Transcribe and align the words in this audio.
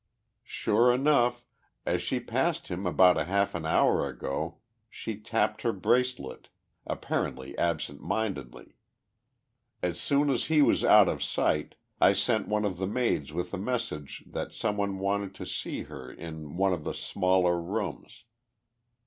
Sure 0.49 0.91
enough, 0.91 1.45
as 1.85 2.01
she 2.01 2.19
passed 2.19 2.69
him 2.69 2.87
about 2.87 3.17
half 3.23 3.53
an 3.53 3.67
hour 3.67 4.09
ago 4.09 4.57
she 4.89 5.15
tapped 5.15 5.61
her 5.61 5.71
bracelet, 5.71 6.49
apparently 6.87 7.55
absent 7.59 8.01
mindedly. 8.01 8.73
As 9.83 9.99
soon 10.01 10.31
as 10.31 10.45
he 10.45 10.63
was 10.63 10.83
out 10.83 11.07
of 11.07 11.21
sight 11.21 11.75
I 11.99 12.13
sent 12.13 12.47
one 12.47 12.65
of 12.65 12.79
the 12.79 12.87
maids 12.87 13.31
with 13.31 13.53
a 13.53 13.59
message 13.59 14.23
that 14.25 14.53
some 14.53 14.75
one 14.75 14.97
wanted 14.97 15.35
to 15.35 15.45
see 15.45 15.83
her 15.83 16.11
in 16.11 16.57
one 16.57 16.73
of 16.73 16.83
the 16.83 16.95
smaller 16.95 17.61
rooms. 17.61 18.23